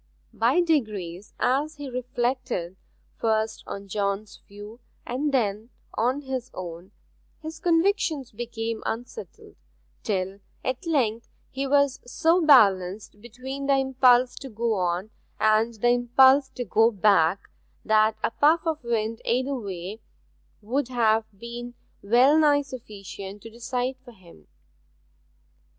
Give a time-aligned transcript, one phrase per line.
[0.33, 2.75] By degrees, as he reflected,
[3.19, 6.91] first on John's view and then on his own,
[7.43, 9.57] his convictions became unsettled;
[10.01, 15.89] till at length he was so balanced between the impulse to go on and the
[15.89, 17.41] impulse to go back,
[17.85, 19.99] that a puff of wind either way
[20.63, 24.47] would have been well nigh sufficient to decide for him.